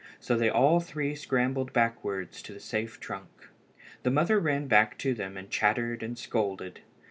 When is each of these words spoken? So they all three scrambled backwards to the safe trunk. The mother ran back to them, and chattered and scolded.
So 0.19 0.35
they 0.35 0.49
all 0.49 0.79
three 0.79 1.13
scrambled 1.13 1.73
backwards 1.73 2.41
to 2.41 2.53
the 2.53 2.59
safe 2.59 2.99
trunk. 2.99 3.49
The 4.01 4.09
mother 4.09 4.39
ran 4.39 4.65
back 4.65 4.97
to 4.97 5.13
them, 5.13 5.37
and 5.37 5.47
chattered 5.51 6.01
and 6.01 6.17
scolded. 6.17 6.79